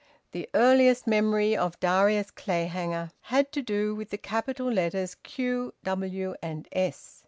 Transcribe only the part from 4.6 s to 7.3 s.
letters Q W and S.